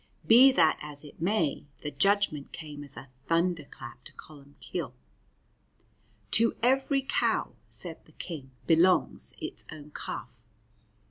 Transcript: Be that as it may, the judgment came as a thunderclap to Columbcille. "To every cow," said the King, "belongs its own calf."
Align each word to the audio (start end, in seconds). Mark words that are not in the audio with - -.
Be 0.25 0.51
that 0.53 0.79
as 0.81 1.03
it 1.03 1.21
may, 1.21 1.67
the 1.83 1.91
judgment 1.91 2.51
came 2.51 2.83
as 2.83 2.97
a 2.97 3.09
thunderclap 3.27 4.03
to 4.05 4.13
Columbcille. 4.13 4.93
"To 6.31 6.55
every 6.63 7.03
cow," 7.03 7.53
said 7.69 8.03
the 8.05 8.13
King, 8.13 8.49
"belongs 8.65 9.35
its 9.39 9.63
own 9.71 9.91
calf." 9.91 10.41